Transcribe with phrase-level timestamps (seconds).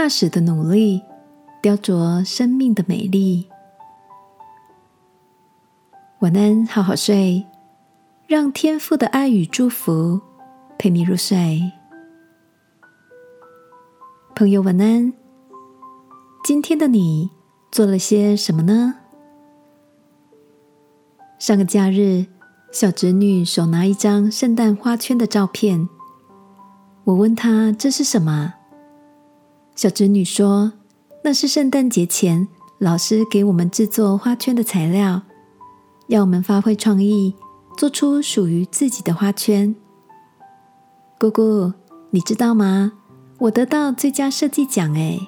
[0.00, 1.02] 踏实的努力，
[1.60, 3.46] 雕琢生命的美丽。
[6.20, 7.44] 晚安，好好睡，
[8.26, 10.18] 让天父的爱与祝福
[10.78, 11.70] 陪你入睡。
[14.34, 15.12] 朋友，晚安。
[16.42, 17.28] 今天的你
[17.70, 18.94] 做了些什么呢？
[21.38, 22.24] 上个假日，
[22.72, 25.90] 小侄女手拿一张圣诞花圈的照片，
[27.04, 28.54] 我问她这是什么？
[29.74, 30.72] 小侄女说
[31.24, 32.46] ：“那是圣诞节前
[32.78, 35.22] 老师给我们制作花圈的材料。”
[36.08, 37.34] 要我们发挥创意，
[37.76, 39.74] 做出属于自己的花圈。
[41.18, 41.72] 姑姑，
[42.10, 42.92] 你知道吗？
[43.38, 45.18] 我得到最佳设计奖诶！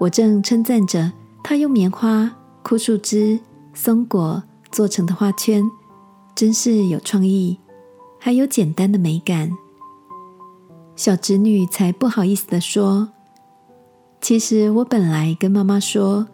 [0.00, 1.12] 我正称赞着
[1.44, 2.30] 他用棉花、
[2.62, 3.38] 枯树枝、
[3.72, 5.62] 松果做成的花圈，
[6.34, 7.58] 真是有创意，
[8.18, 9.50] 还有简单的美感。
[11.00, 13.08] 小侄女才不好意思的说
[14.20, 16.28] ：“其实我本来跟妈妈说，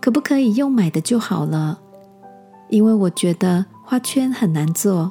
[0.00, 1.80] 可不可以用买的就好了。”
[2.70, 5.10] 因为我觉得花圈很难做，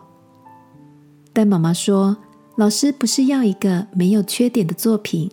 [1.33, 2.15] 但妈妈说，
[2.55, 5.29] 老师不是要一个没有缺点的作品，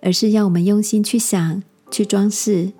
[0.00, 2.72] 而是要我们用心去想、去装饰。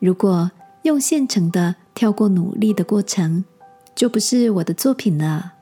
[0.00, 0.50] 如果
[0.82, 3.44] 用现成的跳过努力的过程，
[3.94, 5.52] 就不是我的作品了。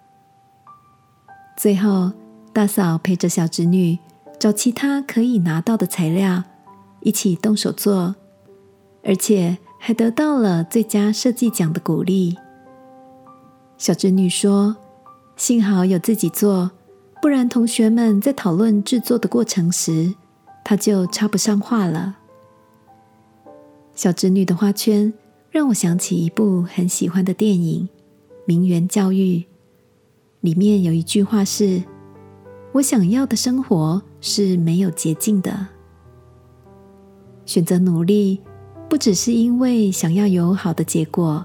[1.58, 2.10] 最后，
[2.56, 3.98] 大嫂陪着小侄女
[4.38, 6.42] 找其他可以拿到的材料，
[7.00, 8.16] 一起动手做，
[9.04, 9.58] 而且。
[9.78, 12.36] 还得到了最佳设计奖的鼓励。
[13.78, 14.74] 小侄女说
[15.36, 16.72] ：“幸好有自己做，
[17.22, 20.12] 不然同学们在讨论制作的过程时，
[20.64, 22.16] 她就插不上话了。”
[23.94, 25.12] 小侄女的花圈
[25.50, 27.88] 让我想起一部很喜欢的电影
[28.44, 29.38] 《名媛教育》，
[30.40, 31.80] 里面有一句话是
[32.76, 35.66] ：“我想要的生活是没有捷径的，
[37.46, 38.40] 选择努力。”
[38.88, 41.44] 不只是因为想要有好的结果，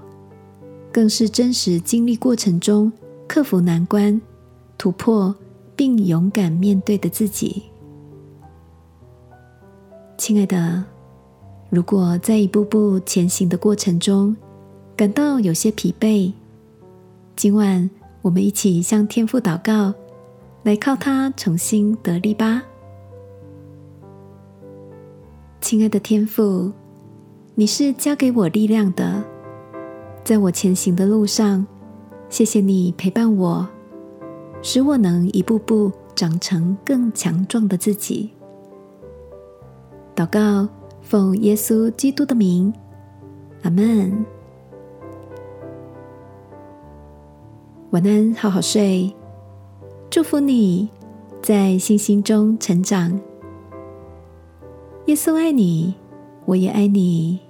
[0.92, 2.90] 更是真实经历过程中
[3.26, 4.20] 克服难关、
[4.78, 5.34] 突破
[5.74, 7.64] 并勇敢面对的自己。
[10.16, 10.84] 亲爱的，
[11.68, 14.36] 如果在一步步前行的过程中
[14.94, 16.32] 感到有些疲惫，
[17.34, 17.90] 今晚
[18.22, 19.92] 我们一起向天父祷告，
[20.62, 22.62] 来靠他重新得力吧。
[25.60, 26.72] 亲爱的天父。
[27.54, 29.22] 你是教给我力量的，
[30.24, 31.66] 在我前行的路上，
[32.30, 33.68] 谢谢你陪伴我，
[34.62, 38.30] 使我能一步步长成更强壮的自己。
[40.16, 40.66] 祷告，
[41.02, 42.72] 奉耶稣基督的名，
[43.64, 44.24] 阿门。
[47.90, 49.14] 晚安，好好睡，
[50.22, 50.88] 祝福你
[51.42, 53.20] 在信心中成长。
[55.06, 55.96] 耶稣爱你。
[56.44, 57.40] 我也爱你。